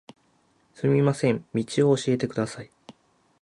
[0.73, 2.71] すみません、道を教えてください